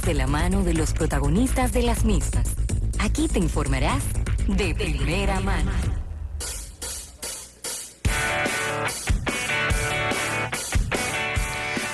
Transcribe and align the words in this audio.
noticias 0.00 0.02
de 0.02 0.14
la 0.14 0.26
mano 0.26 0.62
de 0.62 0.74
los 0.74 0.92
protagonistas 0.92 1.72
de 1.72 1.82
las 1.82 2.04
mismas. 2.04 2.46
Aquí 3.00 3.28
te 3.28 3.38
informarás 3.38 4.02
de 4.46 4.74
primera 4.74 5.40
mano. 5.40 5.70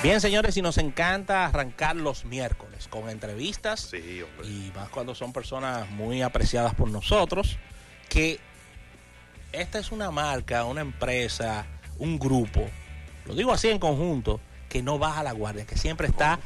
Bien, 0.03 0.21
señores, 0.21 0.55
y 0.57 0.61
nos 0.61 0.77
encanta 0.77 1.45
arrancar 1.45 1.95
los 1.95 2.25
miércoles 2.25 2.87
con 2.87 3.09
entrevistas. 3.09 3.89
Sí, 3.91 4.21
hombre. 4.21 4.47
Y 4.47 4.71
más 4.75 4.89
cuando 4.89 5.13
son 5.15 5.33
personas 5.33 5.89
muy 5.89 6.21
apreciadas 6.21 6.75
por 6.75 6.89
nosotros, 6.89 7.57
que 8.09 8.39
esta 9.51 9.79
es 9.79 9.91
una 9.91 10.11
marca, 10.11 10.65
una 10.65 10.81
empresa, 10.81 11.65
un 11.97 12.19
grupo, 12.19 12.65
lo 13.25 13.33
digo 13.35 13.51
así 13.51 13.69
en 13.69 13.79
conjunto, 13.79 14.39
que 14.69 14.81
no 14.81 14.99
baja 14.99 15.23
la 15.23 15.31
guardia, 15.31 15.65
que 15.65 15.77
siempre 15.77 16.07
está 16.07 16.39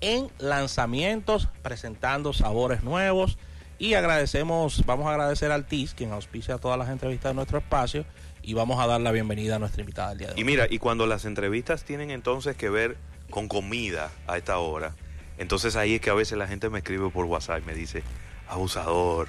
en 0.00 0.28
lanzamientos, 0.38 1.48
presentando 1.62 2.32
sabores 2.32 2.82
nuevos. 2.82 3.38
Y 3.78 3.94
agradecemos, 3.94 4.84
vamos 4.86 5.06
a 5.06 5.10
agradecer 5.10 5.52
al 5.52 5.66
TIS, 5.66 5.94
quien 5.94 6.12
auspicia 6.12 6.58
todas 6.58 6.78
las 6.78 6.88
entrevistas 6.88 7.30
de 7.30 7.34
nuestro 7.34 7.58
espacio, 7.58 8.06
y 8.42 8.54
vamos 8.54 8.80
a 8.80 8.86
dar 8.86 9.00
la 9.00 9.12
bienvenida 9.12 9.56
a 9.56 9.58
nuestra 9.58 9.82
invitada 9.82 10.10
del 10.10 10.18
día 10.18 10.26
de 10.28 10.34
hoy. 10.34 10.40
Y 10.40 10.44
mira, 10.44 10.66
y 10.70 10.78
cuando 10.78 11.06
las 11.06 11.24
entrevistas 11.24 11.84
tienen 11.84 12.10
entonces 12.10 12.56
que 12.56 12.70
ver 12.70 12.96
con 13.28 13.48
comida 13.48 14.10
a 14.26 14.38
esta 14.38 14.58
hora, 14.58 14.94
entonces 15.36 15.76
ahí 15.76 15.96
es 15.96 16.00
que 16.00 16.10
a 16.10 16.14
veces 16.14 16.38
la 16.38 16.46
gente 16.46 16.70
me 16.70 16.78
escribe 16.78 17.10
por 17.10 17.26
WhatsApp 17.26 17.60
y 17.62 17.66
me 17.66 17.74
dice, 17.74 18.02
abusador, 18.48 19.28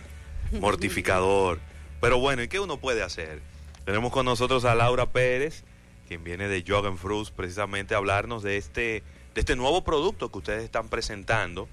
mortificador. 0.59 1.59
Pero 1.99 2.19
bueno, 2.19 2.43
¿y 2.43 2.47
qué 2.47 2.59
uno 2.59 2.77
puede 2.77 3.03
hacer? 3.03 3.41
Tenemos 3.85 4.11
con 4.11 4.25
nosotros 4.25 4.65
a 4.65 4.75
Laura 4.75 5.11
Pérez, 5.11 5.63
quien 6.07 6.23
viene 6.23 6.47
de 6.47 6.63
Jogan 6.65 6.97
Fruits, 6.97 7.31
precisamente 7.31 7.95
a 7.95 7.97
hablarnos 7.97 8.43
de 8.43 8.57
este, 8.57 9.03
de 9.37 9.41
este 9.41 9.55
nuevo 9.55 9.83
producto 9.83 10.31
que 10.31 10.39
ustedes 10.39 10.63
están 10.63 10.89
presentando. 10.89 11.67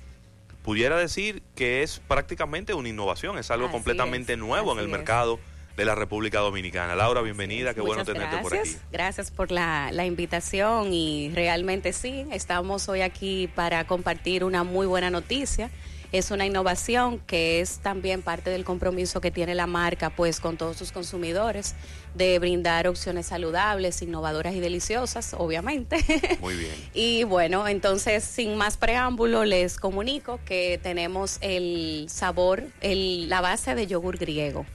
Pudiera 0.63 0.99
decir 0.99 1.43
que 1.57 1.83
es 1.83 1.99
prácticamente 2.07 2.75
una 2.75 2.91
innovación, 2.91 3.39
es 3.39 3.51
algo 3.51 3.69
Así 3.69 3.73
completamente 3.73 4.35
es, 4.35 4.39
nuevo 4.39 4.73
en 4.73 4.81
el 4.81 4.85
es. 4.85 4.91
mercado 4.91 5.41
de 5.75 5.87
la 5.87 5.95
República 5.95 6.41
Dominicana. 6.41 6.95
Laura, 6.95 7.23
bienvenida, 7.23 7.73
qué 7.73 7.81
bueno 7.81 8.05
tenerte 8.05 8.37
por 8.43 8.55
aquí. 8.55 8.77
Gracias 8.93 9.31
por 9.31 9.51
la, 9.51 9.89
la 9.93 10.05
invitación 10.05 10.93
y 10.93 11.31
realmente 11.31 11.95
sí, 11.95 12.27
estamos 12.33 12.87
hoy 12.91 13.01
aquí 13.01 13.49
para 13.55 13.87
compartir 13.87 14.45
una 14.45 14.63
muy 14.63 14.87
buena 14.87 15.09
noticia. 15.09 15.71
Es 16.15 16.31
una 16.31 16.47
innovación 16.47 17.19
que 17.27 17.61
es 17.61 17.79
también 17.79 18.23
parte 18.23 18.49
del 18.49 18.65
compromiso 18.65 19.21
que 19.21 19.33
tiene 19.33 19.57
la 19.57 19.67
marca 19.67 20.11
pues 20.11 20.39
con 20.39 20.57
todos 20.57 20.77
sus 20.77 20.93
consumidores 20.93 21.75
de 22.15 22.39
brindar 22.39 22.87
opciones 22.87 23.27
saludables, 23.27 24.01
innovadoras 24.01 24.55
y 24.55 24.61
deliciosas, 24.61 25.35
obviamente. 25.37 25.97
Muy 26.41 26.55
bien. 26.55 26.71
Y 26.95 27.25
bueno, 27.25 27.67
entonces 27.67 28.23
sin 28.23 28.55
más 28.55 28.77
preámbulo 28.77 29.45
les 29.45 29.77
comunico 29.77 30.39
que 30.45 30.79
tenemos 30.81 31.39
el 31.41 32.07
sabor, 32.09 32.63
el, 32.81 33.29
la 33.29 33.41
base 33.41 33.75
de 33.75 33.89
yogur 33.89 34.17
griego. 34.17 34.67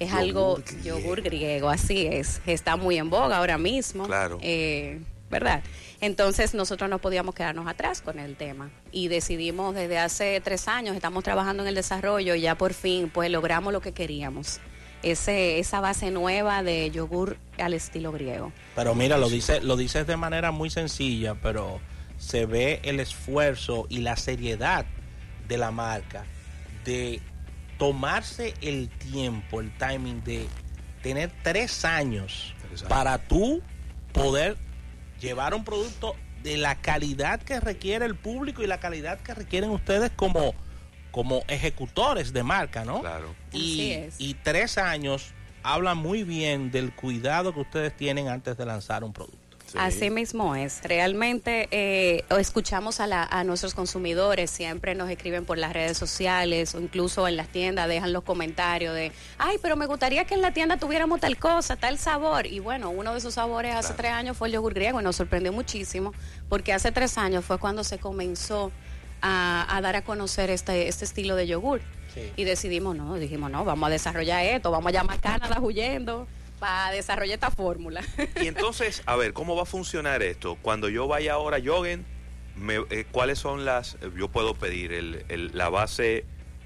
Es 0.00 0.08
Yogur 0.08 0.20
algo, 0.20 0.54
griego. 0.66 0.98
yogur 0.98 1.22
griego, 1.22 1.68
así 1.68 2.08
es. 2.08 2.40
Está 2.44 2.74
muy 2.74 2.98
en 2.98 3.08
boga 3.08 3.36
ahora 3.38 3.56
mismo. 3.56 4.04
Claro. 4.08 4.40
Eh, 4.42 4.98
¿Verdad? 5.32 5.62
Entonces 6.02 6.52
nosotros 6.52 6.90
no 6.90 6.98
podíamos 6.98 7.34
quedarnos 7.34 7.66
atrás 7.66 8.02
con 8.02 8.18
el 8.18 8.36
tema 8.36 8.70
y 8.92 9.08
decidimos 9.08 9.74
desde 9.74 9.98
hace 9.98 10.40
tres 10.42 10.68
años, 10.68 10.94
estamos 10.94 11.24
trabajando 11.24 11.62
en 11.62 11.70
el 11.70 11.74
desarrollo 11.74 12.34
y 12.34 12.42
ya 12.42 12.54
por 12.54 12.74
fin 12.74 13.08
pues 13.08 13.30
logramos 13.30 13.72
lo 13.72 13.80
que 13.80 13.92
queríamos. 13.92 14.60
Ese, 15.02 15.58
esa 15.58 15.80
base 15.80 16.10
nueva 16.10 16.62
de 16.62 16.90
yogur 16.90 17.38
al 17.58 17.72
estilo 17.72 18.12
griego. 18.12 18.52
Pero 18.76 18.94
mira, 18.94 19.16
lo 19.16 19.30
dice, 19.30 19.60
lo 19.62 19.76
dices 19.76 20.06
de 20.06 20.16
manera 20.18 20.52
muy 20.52 20.68
sencilla, 20.68 21.34
pero 21.34 21.80
se 22.18 22.44
ve 22.44 22.80
el 22.84 23.00
esfuerzo 23.00 23.86
y 23.88 23.98
la 23.98 24.16
seriedad 24.16 24.84
de 25.48 25.56
la 25.56 25.70
marca 25.70 26.24
de 26.84 27.20
tomarse 27.78 28.52
el 28.60 28.90
tiempo, 28.90 29.60
el 29.60 29.76
timing 29.78 30.22
de 30.24 30.46
tener 31.02 31.32
tres 31.42 31.86
años 31.86 32.54
Tres 32.68 32.82
años. 32.82 32.88
para 32.90 33.16
tú 33.18 33.62
poder 34.12 34.56
llevar 35.22 35.54
un 35.54 35.64
producto 35.64 36.16
de 36.42 36.56
la 36.56 36.74
calidad 36.74 37.40
que 37.40 37.60
requiere 37.60 38.04
el 38.04 38.16
público 38.16 38.62
y 38.62 38.66
la 38.66 38.80
calidad 38.80 39.20
que 39.20 39.32
requieren 39.32 39.70
ustedes 39.70 40.10
como, 40.14 40.54
como 41.12 41.42
ejecutores 41.48 42.32
de 42.32 42.42
marca, 42.42 42.84
¿no? 42.84 43.00
Claro. 43.00 43.34
Y, 43.52 43.58
Así 43.58 43.92
es. 43.92 44.14
y 44.18 44.34
tres 44.34 44.76
años 44.76 45.32
habla 45.62 45.94
muy 45.94 46.24
bien 46.24 46.72
del 46.72 46.92
cuidado 46.92 47.54
que 47.54 47.60
ustedes 47.60 47.96
tienen 47.96 48.28
antes 48.28 48.56
de 48.56 48.66
lanzar 48.66 49.04
un 49.04 49.12
producto. 49.12 49.38
Sí. 49.72 49.78
Así 49.80 50.10
mismo 50.10 50.54
es. 50.54 50.82
Realmente 50.82 51.66
eh, 51.70 52.24
escuchamos 52.38 53.00
a, 53.00 53.06
la- 53.06 53.22
a 53.24 53.42
nuestros 53.42 53.72
consumidores, 53.74 54.50
siempre 54.50 54.94
nos 54.94 55.08
escriben 55.08 55.46
por 55.46 55.56
las 55.56 55.72
redes 55.72 55.96
sociales 55.96 56.74
o 56.74 56.80
incluso 56.80 57.26
en 57.26 57.38
las 57.38 57.48
tiendas, 57.48 57.88
dejan 57.88 58.12
los 58.12 58.22
comentarios 58.22 58.94
de, 58.94 59.12
ay, 59.38 59.56
pero 59.62 59.76
me 59.76 59.86
gustaría 59.86 60.26
que 60.26 60.34
en 60.34 60.42
la 60.42 60.52
tienda 60.52 60.76
tuviéramos 60.76 61.20
tal 61.20 61.38
cosa, 61.38 61.76
tal 61.76 61.96
sabor. 61.96 62.46
Y 62.46 62.58
bueno, 62.58 62.90
uno 62.90 63.12
de 63.12 63.18
esos 63.18 63.32
sabores 63.34 63.74
hace 63.74 63.94
tres 63.94 64.12
años 64.12 64.36
fue 64.36 64.48
el 64.48 64.54
yogur 64.54 64.74
griego 64.74 65.00
y 65.00 65.04
nos 65.04 65.16
sorprendió 65.16 65.52
muchísimo 65.54 66.12
porque 66.50 66.74
hace 66.74 66.92
tres 66.92 67.16
años 67.16 67.42
fue 67.42 67.56
cuando 67.58 67.82
se 67.82 67.98
comenzó 67.98 68.70
a, 69.22 69.66
a 69.74 69.80
dar 69.80 69.96
a 69.96 70.02
conocer 70.04 70.50
este, 70.50 70.88
este 70.88 71.06
estilo 71.06 71.34
de 71.34 71.46
yogur. 71.46 71.80
Sí. 72.12 72.30
Y 72.36 72.44
decidimos, 72.44 72.94
no, 72.94 73.14
dijimos, 73.14 73.50
no, 73.50 73.64
vamos 73.64 73.86
a 73.86 73.90
desarrollar 73.90 74.44
esto, 74.44 74.70
vamos 74.70 74.88
a 74.88 74.92
llamar 74.92 75.18
Canadá 75.18 75.60
huyendo 75.62 76.26
para 76.62 76.92
desarrollar 76.92 77.34
esta 77.34 77.50
fórmula. 77.50 78.02
Y 78.40 78.46
entonces, 78.46 79.02
a 79.06 79.16
ver, 79.16 79.32
¿cómo 79.32 79.56
va 79.56 79.62
a 79.62 79.66
funcionar 79.66 80.22
esto? 80.22 80.56
Cuando 80.62 80.88
yo 80.88 81.08
vaya 81.08 81.32
ahora 81.34 81.56
a 81.56 81.60
Joggen, 81.64 82.06
me- 82.54 82.84
eh, 82.90 83.04
¿cuáles 83.10 83.40
son 83.40 83.64
las... 83.64 83.94
eh, 84.00 84.10
Yo 84.16 84.28
puedo 84.28 84.54
pedir 84.54 84.92
el- 84.92 85.24
el- 85.28 85.50
la 85.58 85.68
base 85.70 86.24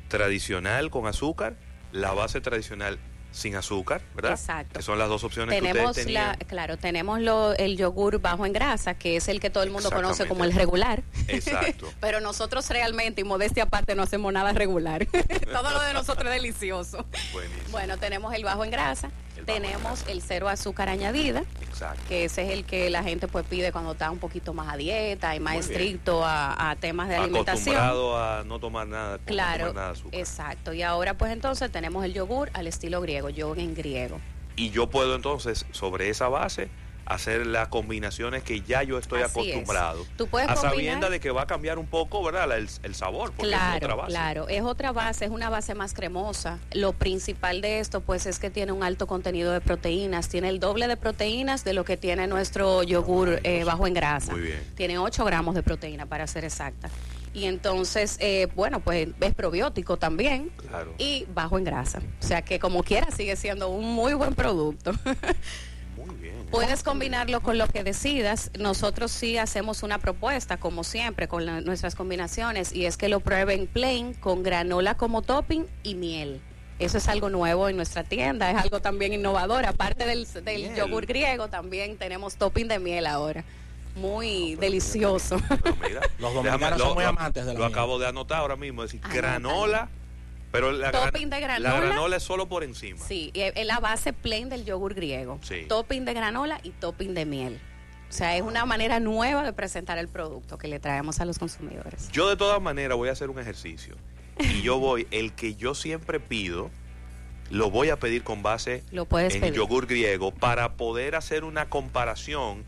tradicional 0.09 0.91
con 0.91 1.07
azúcar, 1.07 1.57
la 1.93 2.13
base 2.13 2.41
tradicional 2.43 2.99
sin 3.33 3.55
azúcar, 3.57 4.01
¿verdad? 4.15 4.33
Exacto. 4.33 4.79
Que 4.79 4.83
son 4.83 4.99
las 4.99 5.09
dos 5.09 5.23
opciones 5.25 5.55
que 5.55 5.61
tenemos 5.61 5.91
ustedes 5.91 6.11
la, 6.13 6.33
tenían. 6.33 6.49
claro, 6.49 6.77
tenemos 6.79 7.21
lo, 7.21 7.53
el 7.55 7.77
yogur 7.77 8.19
bajo 8.21 8.47
en 8.47 8.53
grasa, 8.55 8.95
que 8.95 9.17
es 9.17 9.29
el 9.29 9.41
que 9.41 9.51
todo 9.51 9.63
el 9.63 9.71
mundo 9.71 9.91
conoce 9.91 10.27
como 10.27 10.45
el 10.45 10.53
regular. 10.55 11.03
Exacto. 11.29 11.93
Pero 12.01 12.21
nosotros 12.21 12.69
realmente, 12.71 13.21
y 13.21 13.25
modestia 13.25 13.65
aparte, 13.65 13.95
no 13.95 14.03
hacemos 14.05 14.33
nada 14.33 14.53
regular. 14.53 15.07
todo 15.53 15.71
lo 15.71 15.81
de 15.83 15.93
nosotros 15.93 16.27
es 16.27 16.43
delicioso. 16.43 17.05
Buenísimo. 17.33 17.69
Bueno, 17.73 17.99
tenemos 17.99 18.33
el 18.35 18.43
bajo 18.45 18.65
en 18.65 18.71
grasa, 18.71 19.11
tenemos 19.47 20.05
el 20.09 20.21
cero 20.23 20.49
azúcar 20.49 20.89
añadida, 20.89 21.45
Exacto. 21.63 22.03
que 22.09 22.25
ese 22.25 22.43
es 22.45 22.51
el 22.51 22.65
que 22.65 22.91
la 22.91 23.03
gente 23.03 23.29
pues 23.29 23.47
pide 23.47 23.71
cuando 23.73 23.93
está 23.93 24.11
un 24.11 24.19
poquito 24.19 24.53
más 24.53 24.73
a 24.73 24.77
dieta 24.77 25.35
y 25.37 25.41
más 25.41 25.55
Muy 25.55 25.61
estricto 25.61 26.25
a, 26.25 26.71
a 26.71 26.77
temas 26.77 27.09
de 27.09 27.17
alimentación. 27.17 27.77
Acostumbrado 27.77 28.19
a 28.23 28.45
no 28.45 28.59
tomar 28.59 28.87
nada, 28.89 29.19
no 29.19 29.25
Claro, 29.25 29.69
tomar 29.69 29.75
nada 29.75 29.91
azúcar. 29.93 30.21
exacto. 30.21 30.73
Y 30.73 30.83
ahora 30.83 31.15
pues 31.15 31.33
entonces 31.33 31.71
tenemos 31.71 32.05
el 32.05 32.13
yogur 32.13 32.51
al 32.55 32.67
estilo 32.67 33.01
griego, 33.01 33.31
yogur 33.31 33.59
en 33.61 33.75
griego. 33.75 34.21
Y 34.57 34.71
yo 34.71 34.89
puedo 34.91 35.15
entonces, 35.15 35.65
sobre 35.71 36.09
esa 36.09 36.29
base, 36.29 36.69
hacer 37.07 37.47
las 37.47 37.69
combinaciones 37.69 38.43
que 38.43 38.61
ya 38.63 38.83
yo 38.83 38.99
estoy 38.99 39.23
Así 39.23 39.41
es. 39.41 39.47
acostumbrado. 39.47 40.05
Tú 40.17 40.27
puedes 40.27 40.49
a 40.49 40.55
combinar- 40.55 40.71
sabienda 40.73 41.11
de 41.11 41.21
que 41.21 41.31
va 41.31 41.43
a 41.43 41.47
cambiar 41.47 41.79
un 41.79 41.87
poco, 41.87 42.23
¿verdad? 42.23 42.51
El, 42.59 42.69
el 42.83 42.95
sabor, 42.95 43.33
porque 43.33 43.53
es 43.53 43.57
otra 43.57 43.79
Claro, 43.79 43.97
base. 43.97 44.11
claro, 44.11 44.49
es 44.49 44.63
otra 44.63 44.93
base, 44.93 45.25
es 45.25 45.31
una 45.31 45.49
base 45.49 45.75
más 45.75 45.95
cremosa. 45.95 46.59
Lo 46.73 46.93
principal 46.93 47.61
de 47.61 47.79
esto, 47.81 48.01
pues, 48.01 48.27
es 48.27 48.39
que 48.39 48.51
tiene 48.51 48.73
un 48.73 48.83
alto 48.83 49.07
contenido 49.07 49.53
de 49.53 49.61
proteínas. 49.61 50.29
Tiene 50.29 50.49
el 50.49 50.59
doble 50.61 50.89
de 50.89 50.97
proteínas 50.97 51.65
de 51.65 51.73
lo 51.75 51.85
que 51.85 51.97
tiene 51.97 52.27
nuestro 52.27 52.83
yogur 52.83 53.41
eh, 53.45 53.65
bajo 53.65 53.87
en 53.87 53.95
grasa. 53.95 54.33
Muy 54.33 54.43
bien. 54.43 54.63
Tiene 54.75 54.99
8 54.99 55.25
gramos 55.25 55.55
de 55.55 55.63
proteína, 55.63 56.07
para 56.07 56.27
ser 56.27 56.45
exacta. 56.45 56.89
Y 57.35 57.45
entonces, 57.45 58.17
eh, 58.21 58.49
bueno, 58.57 58.81
pues 58.81 59.09
es 59.21 59.35
probiótico 59.35 59.99
también 59.99 60.51
Claro. 60.71 60.95
y 60.97 61.27
bajo 61.35 61.59
en 61.59 61.65
grasa. 61.65 62.01
O 62.23 62.27
sea 62.27 62.41
que 62.43 62.59
como 62.59 62.83
quiera 62.83 63.11
sigue 63.11 63.37
siendo 63.37 63.69
un 63.69 63.85
muy 63.95 64.15
buen 64.15 64.35
producto. 64.35 64.93
Puedes 66.51 66.83
combinarlo 66.83 67.41
con 67.41 67.59
lo 67.59 67.67
que 67.67 67.83
decidas. 67.85 68.51
Nosotros 68.59 69.11
sí 69.11 69.37
hacemos 69.37 69.83
una 69.83 69.99
propuesta, 69.99 70.57
como 70.57 70.85
siempre, 70.85 71.29
con 71.29 71.45
la- 71.45 71.61
nuestras 71.61 71.95
combinaciones, 71.95 72.73
y 72.73 72.87
es 72.87 72.97
que 72.97 73.09
lo 73.09 73.21
prueben 73.21 73.67
plain 73.67 74.15
con 74.15 74.43
granola 74.43 74.97
como 74.97 75.23
topping 75.23 75.67
y 75.83 75.95
miel. 75.97 76.41
Eso 76.79 76.99
es 76.99 77.09
algo 77.09 77.31
nuevo 77.31 77.69
en 77.69 77.77
nuestra 77.77 78.05
tienda, 78.05 78.51
es 78.51 78.57
algo 78.59 78.81
también 78.81 79.13
innovador. 79.13 79.65
Aparte 79.67 80.07
del, 80.07 80.27
yogur 80.77 81.07
griego, 81.07 81.49
también 81.49 81.97
tenemos 81.97 82.37
topping 82.37 82.69
de 82.69 82.79
miel 82.79 83.07
ahora. 83.07 83.45
Muy 83.97 84.57
delicioso. 84.57 85.39
Pero 85.63 85.77
mira, 85.83 86.01
Los 86.19 86.35
dominicanos 86.35 86.79
son 86.81 86.95
muy 86.95 87.05
amantes 87.05 87.47
de 87.47 87.55
la 87.55 87.59
Lo 87.59 87.65
miel. 87.67 87.73
acabo 87.73 87.99
de 87.99 88.07
anotar 88.07 88.39
ahora 88.41 88.57
mismo, 88.57 88.85
es 88.85 88.93
decir, 88.93 89.09
granola, 89.11 89.89
pero 90.53 90.73
la, 90.73 90.91
gran- 90.91 91.07
Topping 91.13 91.31
de 91.31 91.41
la 91.41 91.47
granola. 91.59 91.81
granola 91.81 92.17
es 92.17 92.23
solo 92.23 92.47
por 92.49 92.65
encima. 92.65 93.05
Sí, 93.07 93.31
es 93.35 93.67
la 93.67 93.81
base 93.81 94.13
plain 94.13 94.49
del 94.49 94.65
yogur 94.65 94.95
griego. 94.95 95.39
Sí. 95.43 95.65
Topping 95.69 96.05
de 96.05 96.15
granola 96.15 96.61
y 96.63 96.71
topping 96.71 97.15
de 97.15 97.25
miel. 97.27 97.61
O 98.09 98.13
sea, 98.13 98.37
es 98.37 98.43
una 98.43 98.65
manera 98.65 99.01
nueva 99.01 99.43
de 99.43 99.53
presentar 99.53 99.99
el 99.99 100.09
producto 100.09 100.59
que 100.59 100.69
le 100.69 100.79
traemos 100.79 101.21
a 101.21 101.25
los 101.25 101.39
consumidores. 101.39 102.09
Yo 102.13 102.29
de 102.29 102.37
todas 102.37 102.63
maneras 102.63 102.97
voy 102.97 103.09
a 103.09 103.13
hacer 103.13 103.31
un 103.31 103.39
ejercicio. 103.41 103.97
Y 104.39 104.63
yo 104.63 104.79
voy, 104.81 105.09
el 105.11 105.33
que 105.33 105.57
yo 105.57 105.75
siempre 105.75 106.21
pido, 106.21 106.71
lo 107.51 107.71
voy 107.71 107.91
a 107.91 107.99
pedir 107.99 108.23
con 108.23 108.43
base 108.43 108.85
Lo 108.93 109.03
en 109.03 109.09
pedir. 109.41 109.53
yogur 109.55 109.87
griego 109.87 110.33
para 110.33 110.75
poder 110.75 111.17
hacer 111.17 111.43
una 111.45 111.69
comparación 111.69 112.65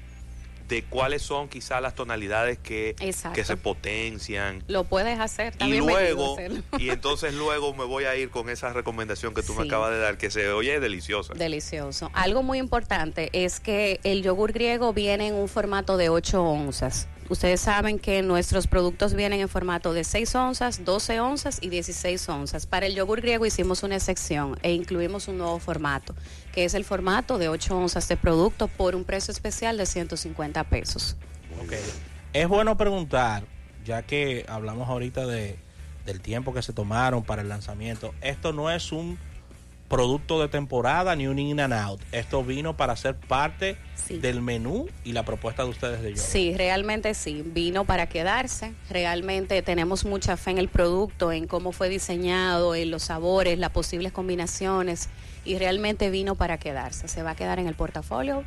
de 0.68 0.84
cuáles 0.84 1.22
son 1.22 1.48
quizás 1.48 1.80
las 1.80 1.94
tonalidades 1.94 2.58
que, 2.58 2.94
Exacto. 3.00 3.34
que 3.34 3.44
se 3.44 3.56
potencian. 3.56 4.62
Lo 4.68 4.84
puedes 4.84 5.18
hacer. 5.18 5.54
Y 5.54 5.58
también 5.58 5.86
luego, 5.86 6.34
hacerlo. 6.34 6.62
y 6.78 6.90
entonces 6.90 7.34
luego 7.34 7.74
me 7.74 7.84
voy 7.84 8.04
a 8.04 8.14
ir 8.16 8.30
con 8.30 8.50
esa 8.50 8.72
recomendación 8.72 9.34
que 9.34 9.42
tú 9.42 9.54
me 9.54 9.64
acabas 9.64 9.90
de 9.90 9.98
dar, 9.98 10.18
que 10.18 10.30
se 10.30 10.50
oye 10.50 10.78
deliciosa. 10.80 11.34
Delicioso. 11.34 12.10
Algo 12.12 12.42
muy 12.42 12.58
importante 12.58 13.30
es 13.32 13.60
que 13.60 14.00
el 14.04 14.22
yogur 14.22 14.52
griego 14.52 14.92
viene 14.92 15.28
en 15.28 15.34
un 15.34 15.48
formato 15.48 15.96
de 15.96 16.10
8 16.10 16.42
onzas. 16.42 17.08
Ustedes 17.28 17.60
saben 17.60 17.98
que 17.98 18.22
nuestros 18.22 18.66
productos 18.66 19.12
vienen 19.12 19.40
en 19.40 19.48
formato 19.50 19.92
de 19.92 20.02
6 20.04 20.34
onzas, 20.34 20.84
12 20.84 21.20
onzas 21.20 21.58
y 21.60 21.68
16 21.68 22.26
onzas. 22.30 22.64
Para 22.64 22.86
el 22.86 22.94
yogur 22.94 23.20
griego 23.20 23.44
hicimos 23.44 23.82
una 23.82 23.96
excepción 23.96 24.58
e 24.62 24.72
incluimos 24.72 25.28
un 25.28 25.36
nuevo 25.36 25.58
formato, 25.58 26.14
que 26.52 26.64
es 26.64 26.72
el 26.72 26.84
formato 26.84 27.36
de 27.36 27.50
8 27.50 27.76
onzas 27.76 28.08
de 28.08 28.16
producto 28.16 28.68
por 28.68 28.94
un 28.94 29.04
precio 29.04 29.30
especial 29.32 29.76
de 29.76 29.84
150 29.84 30.64
pesos. 30.64 31.16
Ok. 31.62 31.74
Es 32.32 32.48
bueno 32.48 32.78
preguntar, 32.78 33.44
ya 33.84 34.02
que 34.02 34.46
hablamos 34.48 34.88
ahorita 34.88 35.26
de, 35.26 35.58
del 36.06 36.22
tiempo 36.22 36.54
que 36.54 36.62
se 36.62 36.72
tomaron 36.72 37.24
para 37.24 37.42
el 37.42 37.48
lanzamiento. 37.50 38.14
Esto 38.22 38.54
no 38.54 38.70
es 38.70 38.90
un 38.90 39.18
producto 39.88 40.40
de 40.40 40.48
temporada 40.48 41.16
ni 41.16 41.26
un 41.26 41.38
in 41.38 41.58
and 41.60 41.72
out. 41.72 42.00
Esto 42.12 42.44
vino 42.44 42.76
para 42.76 42.94
ser 42.96 43.16
parte 43.16 43.76
Sí. 43.94 44.18
del 44.18 44.40
menú 44.42 44.86
y 45.04 45.12
la 45.12 45.24
propuesta 45.24 45.64
de 45.64 45.70
ustedes 45.70 46.00
de 46.02 46.10
yogur. 46.10 46.22
Sí, 46.22 46.54
realmente 46.56 47.12
sí, 47.14 47.42
vino 47.44 47.84
para 47.84 48.06
quedarse. 48.08 48.72
Realmente 48.90 49.60
tenemos 49.62 50.04
mucha 50.04 50.36
fe 50.36 50.50
en 50.52 50.58
el 50.58 50.68
producto, 50.68 51.32
en 51.32 51.46
cómo 51.46 51.72
fue 51.72 51.88
diseñado, 51.88 52.74
en 52.74 52.90
los 52.90 53.02
sabores, 53.04 53.58
las 53.58 53.70
posibles 53.70 54.12
combinaciones 54.12 55.08
y 55.44 55.58
realmente 55.58 56.10
vino 56.10 56.34
para 56.36 56.58
quedarse. 56.58 57.08
Se 57.08 57.22
va 57.22 57.30
a 57.32 57.34
quedar 57.36 57.58
en 57.58 57.66
el 57.66 57.74
portafolio 57.74 58.44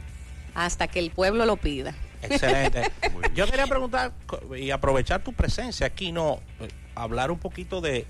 hasta 0.56 0.88
que 0.88 1.00
el 1.00 1.12
pueblo 1.12 1.46
lo 1.46 1.58
pida. 1.58 1.94
Excelente. 2.22 2.92
Yo 3.36 3.46
quería 3.48 3.66
preguntar 3.68 4.12
y 4.58 4.70
aprovechar 4.72 5.24
tu 5.24 5.34
presencia 5.34 5.88
aquí, 5.88 6.12
no, 6.12 6.40
Eh, 6.60 6.68
hablar 6.96 7.32
un 7.32 7.40
poquito 7.40 7.82
de, 7.82 8.06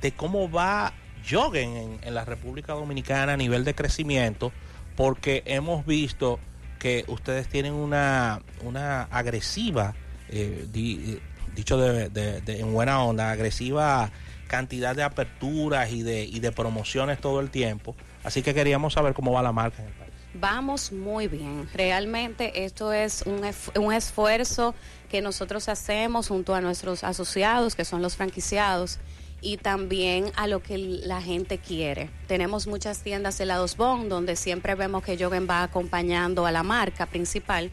de 0.00 0.12
cómo 0.12 0.50
va 0.50 0.92
Joggen 1.28 1.76
en, 1.76 1.98
en 2.02 2.14
la 2.14 2.24
República 2.24 2.72
Dominicana 2.74 3.32
a 3.32 3.36
nivel 3.36 3.64
de 3.64 3.74
crecimiento, 3.74 4.52
porque 4.96 5.42
hemos 5.46 5.84
visto 5.86 6.38
que 6.78 7.04
ustedes 7.08 7.48
tienen 7.48 7.72
una, 7.72 8.42
una 8.62 9.02
agresiva, 9.04 9.94
eh, 10.28 10.66
di- 10.72 11.18
dicho 11.54 11.78
de, 11.78 12.42
en 12.46 12.72
buena 12.72 13.02
onda, 13.02 13.30
agresiva 13.30 14.10
cantidad 14.46 14.94
de 14.94 15.02
aperturas 15.02 15.90
y 15.90 16.02
de, 16.02 16.22
y 16.24 16.38
de 16.40 16.52
promociones 16.52 17.20
todo 17.20 17.40
el 17.40 17.50
tiempo. 17.50 17.96
Así 18.22 18.42
que 18.42 18.54
queríamos 18.54 18.92
saber 18.92 19.12
cómo 19.14 19.32
va 19.32 19.42
la 19.42 19.52
marca 19.52 19.82
en 19.82 19.88
el 19.88 19.94
país. 19.94 20.12
Vamos 20.34 20.92
muy 20.92 21.28
bien. 21.28 21.68
Realmente 21.74 22.64
esto 22.64 22.92
es 22.92 23.22
un, 23.26 23.40
un 23.82 23.92
esfuerzo 23.92 24.74
que 25.10 25.22
nosotros 25.22 25.68
hacemos 25.68 26.28
junto 26.28 26.54
a 26.54 26.60
nuestros 26.60 27.02
asociados, 27.04 27.74
que 27.74 27.84
son 27.84 28.02
los 28.02 28.16
franquiciados, 28.16 28.98
y 29.40 29.58
también 29.58 30.32
a 30.36 30.46
lo 30.46 30.62
que 30.62 30.78
la 30.78 31.20
gente 31.22 31.58
quiere. 31.58 32.10
Tenemos 32.26 32.66
muchas 32.66 33.02
tiendas 33.02 33.38
de 33.38 33.44
helados 33.44 33.76
Bon, 33.76 34.08
donde 34.08 34.36
siempre 34.36 34.74
vemos 34.74 35.04
que 35.04 35.16
Jogen 35.18 35.46
va 35.48 35.62
acompañando 35.62 36.46
a 36.46 36.52
la 36.52 36.62
marca 36.62 37.06
principal. 37.06 37.70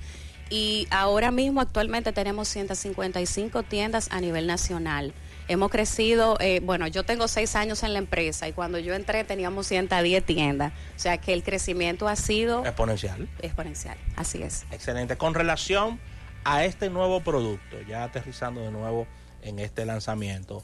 Y 0.49 0.87
ahora 0.91 1.31
mismo 1.31 1.61
actualmente 1.61 2.11
tenemos 2.13 2.47
155 2.49 3.63
tiendas 3.63 4.09
a 4.11 4.19
nivel 4.21 4.45
nacional. 4.45 5.13
Hemos 5.47 5.71
crecido, 5.71 6.37
eh, 6.39 6.59
bueno, 6.63 6.85
yo 6.87 7.03
tengo 7.03 7.27
seis 7.27 7.55
años 7.55 7.81
en 7.83 7.93
la 7.93 7.99
empresa 7.99 8.47
y 8.47 8.53
cuando 8.53 8.77
yo 8.77 8.93
entré 8.93 9.23
teníamos 9.23 9.67
110 9.67 10.23
tiendas. 10.25 10.71
O 10.95 10.99
sea 10.99 11.17
que 11.17 11.33
el 11.33 11.43
crecimiento 11.43 12.07
ha 12.07 12.15
sido 12.15 12.63
Exponencial. 12.65 13.27
exponencial. 13.41 13.97
Así 14.15 14.43
es. 14.43 14.65
Excelente. 14.71 15.17
Con 15.17 15.33
relación 15.33 15.99
a 16.43 16.65
este 16.65 16.89
nuevo 16.89 17.21
producto, 17.21 17.81
ya 17.87 18.03
aterrizando 18.03 18.61
de 18.61 18.71
nuevo 18.71 19.07
en 19.41 19.59
este 19.59 19.85
lanzamiento, 19.85 20.61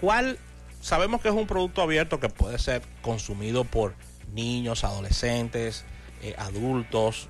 ¿cuál? 0.00 0.38
Sabemos 0.80 1.20
que 1.20 1.28
es 1.28 1.34
un 1.34 1.46
producto 1.46 1.82
abierto 1.82 2.20
que 2.20 2.28
puede 2.28 2.58
ser 2.58 2.82
consumido 3.02 3.64
por 3.64 3.94
niños, 4.32 4.84
adolescentes, 4.84 5.84
eh, 6.22 6.34
adultos, 6.38 7.28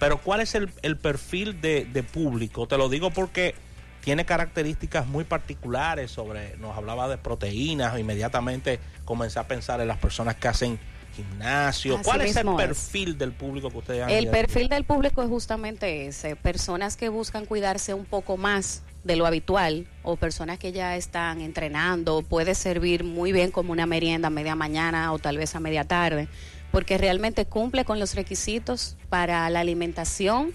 pero 0.00 0.18
¿cuál 0.18 0.40
es 0.40 0.54
el, 0.54 0.72
el 0.82 0.96
perfil 0.96 1.60
de, 1.60 1.84
de 1.84 2.02
público? 2.02 2.66
Te 2.66 2.78
lo 2.78 2.88
digo 2.88 3.10
porque 3.10 3.54
tiene 4.00 4.24
características 4.24 5.06
muy 5.06 5.24
particulares 5.24 6.10
sobre, 6.10 6.56
nos 6.56 6.76
hablaba 6.76 7.08
de 7.08 7.18
proteínas, 7.18 7.98
inmediatamente 7.98 8.80
comencé 9.04 9.38
a 9.38 9.46
pensar 9.46 9.80
en 9.80 9.88
las 9.88 9.98
personas 9.98 10.36
que 10.36 10.48
hacen 10.48 10.80
gimnasio. 11.14 11.96
Así 11.96 12.04
¿Cuál 12.04 12.22
es 12.22 12.36
el 12.36 12.48
es. 12.48 12.54
perfil 12.54 13.18
del 13.18 13.32
público 13.32 13.70
que 13.70 13.78
ustedes 13.78 14.02
han 14.04 14.10
El 14.10 14.28
perfil 14.28 14.68
del 14.68 14.84
público 14.84 15.22
es 15.22 15.28
justamente 15.28 16.06
ese, 16.06 16.34
personas 16.34 16.96
que 16.96 17.08
buscan 17.08 17.44
cuidarse 17.44 17.94
un 17.94 18.06
poco 18.06 18.36
más 18.36 18.82
de 19.04 19.16
lo 19.16 19.26
habitual 19.26 19.86
o 20.02 20.16
personas 20.16 20.58
que 20.58 20.72
ya 20.72 20.96
están 20.96 21.40
entrenando, 21.40 22.22
puede 22.22 22.54
servir 22.54 23.02
muy 23.04 23.32
bien 23.32 23.50
como 23.50 23.72
una 23.72 23.86
merienda 23.86 24.26
a 24.28 24.30
media 24.30 24.54
mañana 24.54 25.12
o 25.12 25.18
tal 25.18 25.38
vez 25.38 25.54
a 25.54 25.60
media 25.60 25.84
tarde, 25.84 26.28
porque 26.70 26.98
realmente 26.98 27.46
cumple 27.46 27.84
con 27.84 27.98
los 27.98 28.14
requisitos 28.14 28.96
para 29.08 29.48
la 29.50 29.60
alimentación 29.60 30.52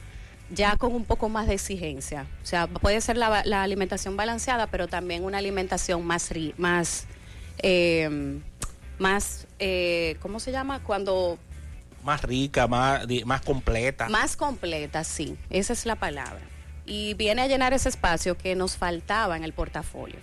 ya 0.51 0.77
con 0.77 0.93
un 0.93 1.05
poco 1.05 1.27
más 1.27 1.47
de 1.47 1.55
exigencia. 1.55 2.27
O 2.43 2.45
sea, 2.45 2.67
puede 2.67 3.01
ser 3.01 3.17
la, 3.17 3.41
la 3.45 3.63
alimentación 3.63 4.15
balanceada, 4.15 4.67
pero 4.67 4.87
también 4.87 5.23
una 5.23 5.39
alimentación 5.39 6.05
más, 6.05 6.31
ri- 6.31 6.53
más, 6.57 7.07
eh, 7.63 8.39
más, 8.99 9.47
eh, 9.57 10.17
¿cómo 10.21 10.39
se 10.39 10.51
llama? 10.51 10.83
Cuando 10.83 11.39
más 12.03 12.21
rica, 12.21 12.67
más, 12.67 13.07
más 13.25 13.41
completa. 13.41 14.07
más 14.07 14.37
completa, 14.37 15.03
sí, 15.03 15.35
esa 15.49 15.73
es 15.73 15.87
la 15.87 15.95
palabra. 15.95 16.41
Y 16.85 17.13
viene 17.15 17.41
a 17.41 17.47
llenar 17.47 17.73
ese 17.73 17.89
espacio 17.89 18.37
que 18.37 18.55
nos 18.55 18.77
faltaba 18.77 19.35
en 19.37 19.43
el 19.43 19.53
portafolio. 19.53 20.17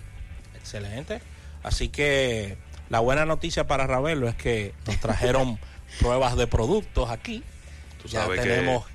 Excelente. 0.55 1.21
Así 1.61 1.89
que 1.89 2.57
la 2.89 2.99
buena 2.99 3.25
noticia 3.25 3.67
para 3.67 3.87
Ravelo 3.87 4.27
es 4.27 4.35
que 4.35 4.73
nos 4.87 4.99
trajeron 4.99 5.59
pruebas 5.99 6.35
de 6.37 6.47
productos 6.47 7.09
aquí. 7.09 7.43
Tú 8.01 8.07
Ya 8.07 8.21
sabes 8.23 8.41
que- 8.41 8.47
tenemos. 8.49 8.85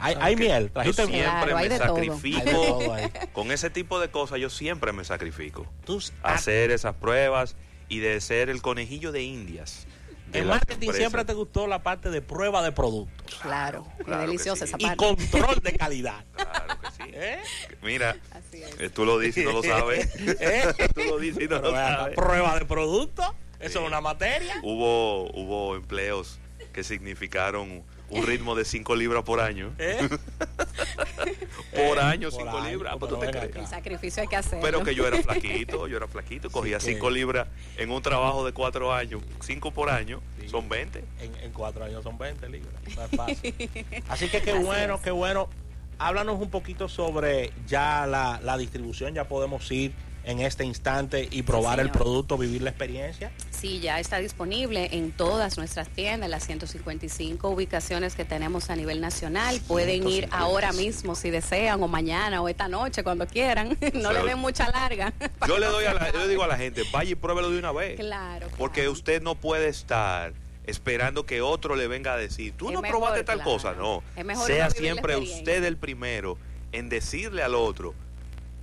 Hay, 0.00 0.14
hay 0.20 0.36
que 0.36 0.42
miel. 0.44 0.66
Yo 0.66 0.72
Trajiste 0.74 1.06
miel. 1.08 1.24
siempre 1.24 1.50
Claro, 1.50 1.68
me 1.68 1.78
sacrifico. 1.78 2.82
Con 3.32 3.50
ese 3.50 3.68
tipo 3.68 3.98
de 3.98 4.10
cosas 4.10 4.38
yo 4.38 4.48
siempre 4.48 4.92
me 4.92 5.04
sacrifico. 5.04 5.66
Tú- 5.84 6.00
ah, 6.22 6.34
Hacer 6.34 6.70
esas 6.70 6.94
pruebas 6.94 7.56
y 7.88 7.98
de 7.98 8.20
ser 8.20 8.48
el 8.48 8.62
conejillo 8.62 9.10
de 9.10 9.22
indias. 9.24 9.86
de 10.30 10.40
en 10.40 10.46
las 10.48 10.56
marketing 10.58 10.74
empresas. 10.88 10.96
siempre 10.98 11.24
te 11.24 11.32
gustó 11.32 11.66
la 11.66 11.82
parte 11.82 12.10
de 12.10 12.20
prueba 12.20 12.62
de 12.62 12.70
productos 12.70 13.38
Claro, 13.40 13.88
qué 13.96 14.04
claro 14.04 14.20
que 14.20 14.26
deliciosa 14.26 14.66
sí. 14.66 14.72
esa 14.74 14.76
y 14.78 14.84
parte. 14.84 14.96
control 14.98 15.58
de 15.62 15.72
calidad. 15.78 16.22
Sí. 17.18 17.24
¿Eh? 17.24 17.38
Mira, 17.82 18.16
Así 18.30 18.62
es. 18.62 18.80
eh, 18.80 18.90
tú 18.90 19.04
lo 19.04 19.18
dices 19.18 19.42
y 19.42 19.46
no 19.46 19.52
lo 19.52 19.62
sabes. 19.62 20.08
¿Eh? 20.40 20.64
tú 20.94 21.02
lo 21.04 21.18
dices 21.18 21.42
y 21.44 21.48
no 21.48 21.56
Pero 21.60 21.70
lo 21.70 21.76
sabes. 21.76 22.14
prueba 22.16 22.58
de 22.58 22.64
productos. 22.64 23.26
Eso 23.60 23.78
Sí. 23.80 23.84
es 23.84 23.88
una 23.88 24.00
materia. 24.00 24.54
Hubo, 24.62 25.24
hubo 25.32 25.74
empleos 25.76 26.38
que 26.72 26.84
significaron 26.84 27.82
un 28.10 28.26
ritmo 28.26 28.54
de 28.54 28.64
5 28.64 28.94
libras 28.96 29.24
por 29.24 29.40
año. 29.40 29.72
¿Eh? 29.78 30.08
Por 31.72 31.98
Eh, 31.98 32.00
año, 32.00 32.30
por 32.30 32.40
5 32.40 32.56
año, 32.58 32.70
libras. 32.70 32.94
pero 32.94 32.98
¿pues 32.98 33.10
tú 33.12 33.18
te 33.18 33.30
crees? 33.38 33.56
El 33.56 33.66
sacrificio 33.66 34.22
hay 34.22 34.28
que 34.28 34.36
hacerlo. 34.36 34.60
Pero 34.62 34.82
que 34.82 34.94
yo 34.94 35.06
era 35.06 35.18
flaquito, 35.22 35.86
yo 35.86 35.96
era 35.98 36.08
flaquito, 36.08 36.50
cogía 36.50 36.80
Sí, 36.80 36.86
que- 36.88 36.92
5 36.94 37.10
libras 37.10 37.48
en 37.76 37.90
un 37.90 38.00
trabajo 38.02 38.44
de 38.46 38.52
4 38.52 38.92
años, 38.94 39.22
5 39.40 39.70
por 39.72 39.90
año, 39.90 40.20
Sí. 40.40 40.48
son 40.48 40.68
20. 40.68 41.04
En, 41.20 41.34
en 41.36 41.52
cuatro 41.52 41.84
años 41.84 42.02
son 42.02 42.16
20 42.18 42.48
libras. 42.48 42.74
No 42.96 43.04
es 43.04 43.10
fácil. 43.10 43.54
Así 44.08 44.28
que 44.28 44.40
qué 44.40 44.52
Así 44.52 44.62
bueno, 44.64 44.94
es. 44.96 45.00
qué 45.02 45.10
bueno. 45.10 45.48
Háblanos 45.98 46.40
un 46.40 46.50
poquito 46.50 46.88
sobre 46.88 47.52
ya 47.66 48.06
la, 48.06 48.40
la 48.42 48.56
distribución. 48.56 49.14
Ya 49.14 49.24
podemos 49.28 49.70
ir 49.72 49.92
en 50.24 50.40
este 50.40 50.62
instante 50.62 51.26
y 51.30 51.42
probar 51.42 51.80
el 51.80 51.90
producto, 51.90 52.36
vivir 52.36 52.60
la 52.60 52.68
experiencia. 52.68 53.32
Sí, 53.50 53.80
ya 53.80 53.98
está 53.98 54.18
disponible 54.18 54.90
en 54.92 55.10
todas 55.10 55.56
nuestras 55.56 55.88
tiendas, 55.88 56.28
las 56.28 56.44
155 56.44 57.48
ubicaciones 57.48 58.14
que 58.14 58.26
tenemos 58.26 58.68
a 58.68 58.76
nivel 58.76 59.00
nacional. 59.00 59.58
Pueden 59.66 60.06
ir 60.06 60.28
155. 60.28 60.36
ahora 60.36 60.72
mismo 60.72 61.14
si 61.14 61.30
desean, 61.30 61.82
o 61.82 61.88
mañana, 61.88 62.42
o 62.42 62.48
esta 62.48 62.68
noche, 62.68 63.02
cuando 63.02 63.26
quieran. 63.26 63.78
No 63.94 64.10
O 64.10 64.12
sea, 64.12 64.22
le 64.22 64.28
den 64.28 64.38
mucha 64.38 64.70
larga. 64.70 65.14
Yo 65.46 65.58
le, 65.58 65.66
doy 65.66 65.86
a 65.86 65.94
la- 65.94 66.12
yo 66.12 66.18
le 66.18 66.28
digo 66.28 66.42
a 66.44 66.46
la 66.46 66.58
gente, 66.58 66.82
vaya 66.92 67.10
y 67.10 67.14
pruébelo 67.14 67.50
de 67.50 67.58
una 67.58 67.72
vez. 67.72 67.98
Claro. 67.98 68.48
Porque 68.58 68.82
claro. 68.82 68.92
usted 68.92 69.22
no 69.22 69.34
puede 69.34 69.68
estar 69.68 70.34
esperando 70.68 71.24
que 71.26 71.40
otro 71.40 71.76
le 71.76 71.88
venga 71.88 72.12
a 72.12 72.16
decir, 72.16 72.52
tú 72.56 72.68
Es 72.68 72.74
no 72.74 72.82
mejor, 72.82 72.98
probaste 72.98 73.24
tal 73.24 73.36
claro. 73.42 73.50
cosa. 73.50 73.72
No, 73.74 74.02
sea 74.46 74.70
siempre 74.70 75.16
usted 75.16 75.64
el 75.64 75.76
primero 75.76 76.36
en 76.72 76.88
decirle 76.88 77.42
al 77.42 77.54
otro 77.54 77.94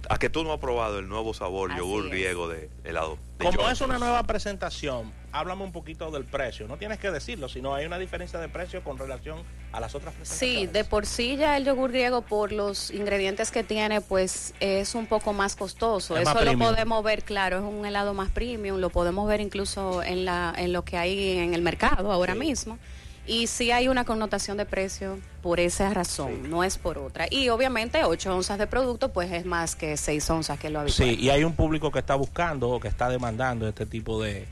a 0.07 0.19
que 0.19 0.29
tú 0.29 0.43
no 0.43 0.53
has 0.53 0.59
probado 0.59 0.99
el 0.99 1.07
nuevo 1.09 1.33
sabor 1.33 1.71
Así 1.71 1.79
yogur 1.79 2.05
es. 2.05 2.11
griego 2.11 2.47
de 2.47 2.69
helado. 2.83 3.17
de 3.39 3.45
Como 3.45 3.57
Johnson's. 3.57 3.71
es 3.73 3.81
una 3.81 3.97
nueva 3.97 4.23
presentación, 4.23 5.11
háblame 5.35 5.63
un 5.63 5.71
poquito 5.71 6.09
del 6.11 6.23
precio. 6.25 6.67
No 6.67 6.77
tienes 6.77 6.97
que 6.97 7.11
decirlo, 7.11 7.49
sino 7.49 7.75
hay 7.75 7.85
una 7.85 7.99
diferencia 7.99 8.39
de 8.39 8.47
precio 8.47 8.83
con 8.83 8.97
relación 8.97 9.39
a 9.71 9.79
las 9.79 9.93
otras 9.93 10.13
Sí, 10.23 10.67
de 10.67 10.83
por 10.85 11.05
sí 11.05 11.35
ya 11.35 11.57
el 11.57 11.65
yogur 11.65 11.91
griego 11.91 12.21
por 12.21 12.51
los 12.53 12.89
ingredientes 12.91 13.51
que 13.51 13.63
tiene, 13.63 13.99
pues 14.01 14.53
es 14.61 14.95
un 14.95 15.05
poco 15.07 15.33
más 15.33 15.55
costoso. 15.55 16.17
Es 16.17 16.23
más 16.25 16.35
Eso 16.35 16.45
lo 16.45 16.51
premium. 16.51 16.69
podemos 16.71 17.03
ver, 17.03 17.23
claro, 17.23 17.57
es 17.57 17.63
un 17.63 17.85
helado 17.85 18.13
más 18.13 18.29
premium, 18.31 18.77
lo 18.79 18.89
podemos 18.89 19.27
ver 19.27 19.41
incluso 19.41 20.01
en 20.03 20.23
la 20.25 20.53
en 20.57 20.71
lo 20.71 20.83
que 20.85 20.97
hay 20.97 21.37
en 21.39 21.53
el 21.53 21.61
mercado 21.61 22.11
ahora 22.11 22.33
Sí. 22.33 22.39
mismo. 22.39 22.79
Y 23.27 23.47
sí 23.47 23.71
hay 23.71 23.87
una 23.87 24.05
connotación 24.05 24.55
de 24.55 24.65
precio 24.65 25.17
por 25.41 25.59
esa 25.59 25.91
razón, 25.93 26.47
no 26.49 26.63
es 26.63 26.77
por 26.77 26.99
otra. 26.99 27.25
Y 27.29 27.49
obviamente 27.49 28.03
8 28.03 28.33
onzas 28.35 28.59
de 28.59 28.67
producto 28.67 29.11
pues 29.11 29.31
es 29.31 29.45
más 29.45 29.75
que 29.75 29.97
6 29.97 30.29
onzas 30.29 30.59
que 30.59 30.69
lo 30.69 30.79
habitual. 30.79 31.09
Sí, 31.09 31.17
y 31.19 31.29
hay 31.31 31.43
un 31.43 31.53
público 31.53 31.91
que 31.91 31.99
está 31.99 32.13
buscando 32.15 32.69
o 32.69 32.79
que 32.79 32.87
está 32.87 33.09
demandando 33.09 33.67
este 33.67 33.87
tipo 33.87 34.21
de, 34.21 34.45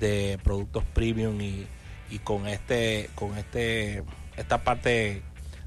de 0.00 0.38
productos 0.42 0.84
premium 0.94 1.40
y, 1.40 1.66
y 2.10 2.18
con 2.18 2.46
este 2.46 3.10
con 3.14 3.36
este 3.38 4.02
esta 4.36 4.58
parte 4.64 5.22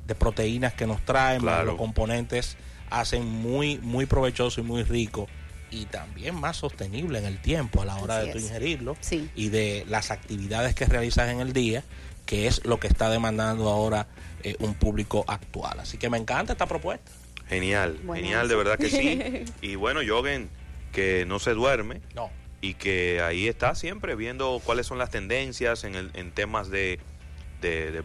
de 0.08 0.16
proteínas 0.16 0.74
que 0.74 0.86
nos 0.88 1.02
traen, 1.06 1.42
Claro. 1.42 1.66
los 1.66 1.76
componentes 1.76 2.58
hacen 2.90 3.26
muy 3.26 3.78
muy 3.80 4.06
provechoso 4.06 4.60
y 4.62 4.64
muy 4.64 4.84
rico 4.84 5.28
y 5.72 5.86
también 5.86 6.36
más 6.36 6.58
sostenible 6.58 7.18
en 7.20 7.26
el 7.26 7.40
tiempo 7.42 7.82
a 7.82 7.86
la 7.86 7.96
hora 7.98 8.18
Así 8.18 8.28
de 8.32 8.38
es. 8.38 8.44
ingerirlo 8.44 8.96
Sí. 9.00 9.30
y 9.36 9.50
de 9.50 9.86
las 9.88 10.12
actividades 10.12 10.76
que 10.76 10.86
realizas 10.86 11.30
en 11.32 11.40
el 11.40 11.52
día, 11.54 11.84
que 12.28 12.46
es 12.48 12.64
lo 12.66 12.80
que 12.80 12.88
está 12.88 13.10
demandando 13.10 13.70
ahora 13.70 14.06
eh, 14.44 14.56
un 14.60 14.74
público 14.76 15.24
actual. 15.28 15.80
Así 15.80 15.98
que 15.98 16.10
me 16.10 16.18
encanta 16.18 16.54
esta 16.54 16.68
propuesta. 16.68 17.10
Genial, 17.48 18.00
genial, 18.14 18.48
de 18.50 18.56
verdad 18.56 18.78
que 18.78 18.90
sí. 18.90 19.46
Y 19.68 19.76
bueno, 19.76 20.02
Jogen, 20.08 20.50
que 20.92 21.26
no 21.26 21.40
se 21.40 21.52
duerme 21.56 22.02
No, 22.14 22.30
y 22.64 22.76
que 22.76 23.22
ahí 23.22 23.50
está 23.50 23.76
siempre 23.76 24.16
viendo 24.16 24.62
cuáles 24.64 24.88
son 24.88 24.98
las 24.98 25.10
tendencias 25.10 25.84
en, 25.84 25.96
el- 25.96 26.12
en 26.14 26.32
temas 26.32 26.70
de, 26.70 26.98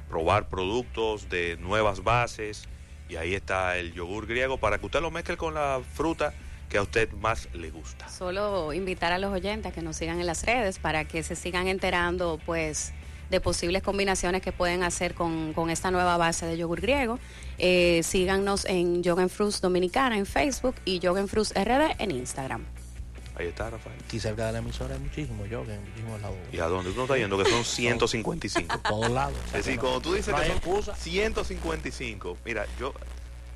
probar 0.08 0.48
productos, 0.48 1.28
de 1.28 1.56
nuevas 1.58 2.02
bases. 2.02 2.64
Y 3.08 3.16
ahí 3.16 3.34
está 3.34 3.76
el 3.78 3.92
yogur 3.94 4.26
griego 4.26 4.58
para 4.58 4.78
que 4.78 4.86
usted 4.86 5.00
lo 5.00 5.10
mezcle 5.10 5.36
con 5.36 5.54
la 5.54 5.80
fruta 5.94 6.34
que 6.68 6.76
a 6.78 6.82
usted 6.82 7.10
más 7.12 7.48
le 7.54 7.70
gusta. 7.70 8.08
Solo 8.08 8.72
invitar 8.72 9.12
a 9.12 9.18
los 9.18 9.32
oyentes 9.32 9.70
a 9.70 9.74
que 9.74 9.80
nos 9.80 9.96
sigan 9.96 10.20
en 10.20 10.26
las 10.26 10.44
redes 10.44 10.78
para 10.78 11.04
que 11.06 11.22
se 11.22 11.34
sigan 11.36 11.68
enterando 11.68 12.38
pues 12.44 12.92
de 13.30 13.40
posibles 13.40 13.82
combinaciones 13.82 14.42
que 14.42 14.52
pueden 14.52 14.82
hacer 14.82 15.14
con, 15.14 15.52
con 15.54 15.70
esta 15.70 15.90
nueva 15.90 16.16
base 16.16 16.46
de 16.46 16.56
yogur 16.58 16.80
griego. 16.80 17.18
Eh, 17.58 18.00
síganos 18.02 18.64
en 18.64 19.02
Yoga 19.02 19.28
Fruits 19.28 19.60
Dominicana 19.60 20.18
en 20.18 20.26
Facebook 20.26 20.74
y 20.84 20.98
Yoga 20.98 21.26
Fruits 21.26 21.52
RD 21.54 21.94
en 22.00 22.10
Instagram. 22.10 22.64
Ahí 23.38 23.46
está, 23.46 23.70
Rafael. 23.70 23.96
aquí 24.04 24.18
cerca 24.18 24.46
de 24.46 24.52
la 24.52 24.58
emisora 24.58 24.94
hay 24.94 25.00
muchísimo 25.00 25.46
yo, 25.46 25.62
en 25.64 25.80
muchísimos 25.84 26.20
lados. 26.20 26.36
¿Y 26.52 26.58
a 26.58 26.66
dónde 26.66 26.90
tú 26.90 26.96
no 26.96 27.02
estás 27.04 27.18
yendo? 27.18 27.38
Que 27.42 27.48
son 27.48 27.64
155. 27.64 28.78
todos 28.88 29.10
lados. 29.10 29.36
O 29.46 29.50
sea 29.50 29.58
Es 29.60 29.64
decir, 29.66 29.76
no- 29.76 29.82
cuando 29.82 30.00
tú 30.00 30.14
dices 30.14 30.28
no 30.28 30.36
que 30.36 30.42
hay 30.42 30.48
son 30.48 30.56
excusa. 30.58 30.94
155, 30.96 32.36
mira, 32.44 32.66
yo 32.80 32.92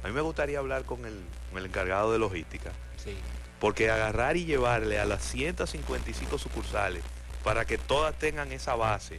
a 0.04 0.08
mí 0.08 0.14
me 0.14 0.20
gustaría 0.20 0.58
hablar 0.58 0.84
con 0.84 1.04
el, 1.04 1.20
con 1.50 1.58
el 1.58 1.66
encargado 1.66 2.12
de 2.12 2.18
logística, 2.18 2.70
Sí. 3.02 3.16
porque 3.60 3.90
agarrar 3.90 4.36
y 4.36 4.44
llevarle 4.44 5.00
a 5.00 5.04
las 5.04 5.22
155 5.24 6.38
sucursales 6.38 7.02
para 7.44 7.64
que 7.64 7.76
todas 7.78 8.14
tengan 8.16 8.52
esa 8.52 8.76
base 8.76 9.16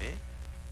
¿eh? 0.00 0.14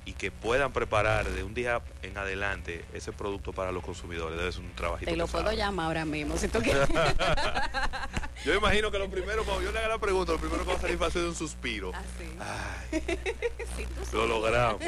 y 0.05 0.13
que 0.13 0.31
puedan 0.31 0.73
preparar 0.73 1.29
de 1.29 1.43
un 1.43 1.53
día 1.53 1.81
en 2.03 2.17
adelante 2.17 2.85
ese 2.95 3.11
producto 3.13 3.53
para 3.53 3.73
los 3.73 3.83
consumidores 3.85 4.39
debe 4.39 4.53
ser 4.53 4.61
un 4.63 4.73
trabajito. 4.75 5.11
Te 5.11 5.17
lo 5.17 5.27
pesado. 5.27 5.45
puedo 5.45 5.57
llamar 5.57 5.87
ahora 5.87 6.05
mismo 6.05 6.37
si 6.37 6.47
tú 6.47 6.61
quieres. 6.61 6.89
Yo 8.45 8.55
imagino 8.55 8.91
que 8.91 8.99
lo 8.99 9.11
primero, 9.11 9.45
cuando 9.45 9.63
yo 9.63 9.73
le 9.73 9.79
haga 9.81 9.89
la 9.89 9.99
pregunta, 9.99 10.33
lo 10.33 10.39
primero 10.39 10.63
que 10.65 10.71
va 10.71 10.77
a 10.77 10.81
salir 10.81 11.03
va 11.03 11.07
a 11.09 11.11
ser 11.11 11.25
un 11.25 11.35
suspiro. 11.35 11.93
Así. 11.95 12.31
Ay, 12.39 13.03
lo 14.13 14.27
logramos. 14.27 14.81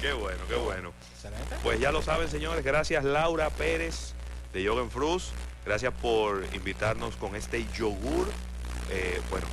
Qué 0.00 0.12
bueno, 0.12 0.38
qué 0.48 0.56
bueno. 0.56 0.92
Pues 1.62 1.78
ya 1.78 1.92
lo 1.92 2.02
saben, 2.02 2.28
señores. 2.28 2.64
Gracias, 2.64 3.04
Laura 3.04 3.50
Pérez 3.50 4.14
de 4.52 4.62
Yoga 4.62 4.82
en 4.82 4.90
Frus. 4.90 5.30
Gracias 5.64 5.94
por 5.94 6.44
invitarnos 6.54 7.14
con 7.16 7.36
este 7.36 7.64
yogur. 7.76 8.28
eh, 8.90 9.20
bueno, 9.30 9.46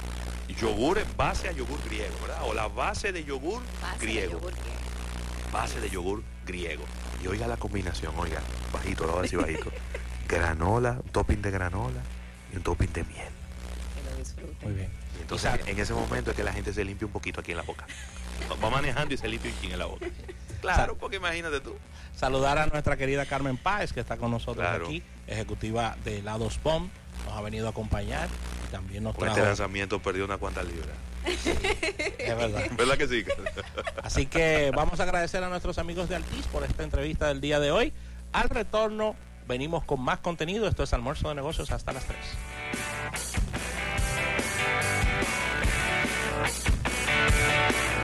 yogur 0.60 0.98
en 0.98 1.16
base 1.16 1.48
a 1.48 1.52
yogur 1.52 1.80
griego, 1.86 2.14
¿verdad? 2.22 2.42
O 2.46 2.54
la 2.54 2.68
base 2.68 3.12
de 3.12 3.24
yogur 3.24 3.62
Base 3.82 4.00
de 4.00 4.06
griego. 4.12 4.32
yogur 4.34 4.52
griego. 4.52 5.52
Base 5.54 5.80
de 5.80 5.90
yogur 5.90 6.24
griego. 6.46 6.84
Y 7.24 7.28
oiga 7.28 7.48
la 7.48 7.58
combinación, 7.58 8.14
oiga. 8.18 8.42
Bajito, 8.74 9.06
lo 9.06 9.12
voy 9.14 9.20
a 9.20 9.22
decir 9.24 9.40
bajito. 9.40 9.72
granola, 10.28 11.00
topping 11.12 11.42
de 11.42 11.52
granola 11.52 12.02
y 12.52 12.58
un 12.58 12.64
topping 12.64 12.92
de 12.94 13.04
miel. 13.04 13.28
Que 13.96 14.10
lo 14.12 14.18
disfruten. 14.18 14.58
Muy 14.62 14.74
bien. 14.74 14.90
Y 15.18 15.22
entonces 15.22 15.52
en 15.66 15.80
ese 15.80 15.94
momento 15.94 16.32
es 16.32 16.38
que 16.38 16.44
la 16.44 16.54
gente 16.54 16.74
se 16.74 16.84
limpia 16.84 17.06
un 17.06 17.14
poquito 17.14 17.42
aquí 17.42 17.52
en 17.52 17.58
la 17.58 17.64
boca. 17.64 17.86
Va 18.64 18.70
manejando 18.70 19.14
y 19.14 19.18
se 19.18 19.28
limpia 19.28 19.52
un 19.52 19.62
chin 19.62 19.72
en 19.72 19.80
la 19.80 19.86
boca. 19.86 20.06
Claro, 20.62 20.96
porque 20.98 21.16
imagínate 21.18 21.60
tú. 21.62 21.76
Saludar 22.16 22.58
a 22.60 22.68
nuestra 22.68 22.98
querida 22.98 23.26
Carmen 23.26 23.58
Páez, 23.58 23.94
que 23.94 24.00
está 24.00 24.18
con 24.18 24.30
nosotros 24.32 24.58
Claro. 24.66 24.86
aquí, 24.86 25.02
ejecutiva 25.28 25.96
de 26.04 26.20
Helados 26.20 26.58
POM. 26.60 26.90
Nos 27.26 27.36
ha 27.38 27.42
venido 27.42 27.68
a 27.68 27.70
acompañar 27.72 28.28
y 28.68 28.72
también 28.72 29.04
nos 29.04 29.14
Con 29.16 29.22
trajo. 29.26 29.38
este 29.38 29.48
lanzamiento 29.48 30.00
perdió 30.02 30.26
una 30.26 30.38
cuantas 30.38 30.66
libras. 30.66 30.90
Es 31.26 32.38
verdad. 32.38 32.64
¿Verdad 32.78 32.98
que 32.98 33.08
sí? 33.08 33.24
Así 34.04 34.26
que 34.26 34.72
vamos 34.76 35.00
a 35.00 35.04
agradecer 35.04 35.44
a 35.44 35.50
nuestros 35.50 35.78
amigos 35.78 36.10
de 36.10 36.16
Altiz 36.16 36.46
por 36.48 36.64
esta 36.64 36.84
entrevista 36.84 37.28
del 37.28 37.42
día 37.42 37.60
de 37.60 37.72
hoy. 37.72 37.94
Al 38.34 38.50
retorno, 38.50 39.16
venimos 39.48 39.84
con 39.84 40.02
más 40.02 40.20
contenido. 40.20 40.68
Esto 40.68 40.84
es 40.84 40.94
Almuerzo 40.94 41.30
de 41.30 41.36
Negocios 41.36 41.72
hasta 41.72 41.94
las 41.94 42.06
3. 42.06 42.18